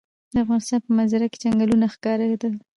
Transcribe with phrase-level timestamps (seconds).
[0.33, 2.49] د افغانستان په منظره کې چنګلونه ښکاره ده.